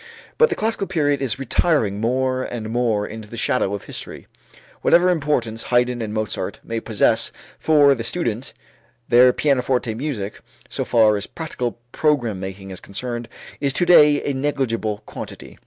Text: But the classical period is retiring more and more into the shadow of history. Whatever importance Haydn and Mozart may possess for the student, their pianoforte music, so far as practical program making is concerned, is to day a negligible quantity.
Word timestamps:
But 0.39 0.49
the 0.49 0.55
classical 0.55 0.87
period 0.87 1.21
is 1.21 1.37
retiring 1.37 2.01
more 2.01 2.43
and 2.43 2.71
more 2.71 3.05
into 3.05 3.29
the 3.29 3.37
shadow 3.37 3.75
of 3.75 3.83
history. 3.83 4.25
Whatever 4.81 5.09
importance 5.11 5.65
Haydn 5.65 6.01
and 6.01 6.11
Mozart 6.11 6.59
may 6.63 6.79
possess 6.79 7.31
for 7.59 7.93
the 7.93 8.03
student, 8.03 8.51
their 9.09 9.31
pianoforte 9.31 9.93
music, 9.93 10.41
so 10.69 10.83
far 10.83 11.17
as 11.17 11.27
practical 11.27 11.77
program 11.91 12.39
making 12.39 12.71
is 12.71 12.79
concerned, 12.79 13.29
is 13.59 13.73
to 13.73 13.85
day 13.85 14.23
a 14.23 14.33
negligible 14.33 15.03
quantity. 15.05 15.59